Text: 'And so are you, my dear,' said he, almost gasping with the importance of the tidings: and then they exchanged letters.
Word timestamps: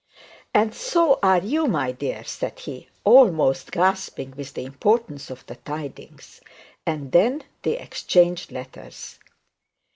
'And 0.55 0.73
so 0.73 1.19
are 1.21 1.37
you, 1.41 1.67
my 1.67 1.91
dear,' 1.91 2.23
said 2.23 2.57
he, 2.61 2.87
almost 3.03 3.71
gasping 3.71 4.33
with 4.35 4.55
the 4.55 4.65
importance 4.65 5.29
of 5.29 5.45
the 5.45 5.57
tidings: 5.57 6.41
and 6.87 7.11
then 7.11 7.43
they 7.61 7.77
exchanged 7.77 8.51
letters. 8.51 9.19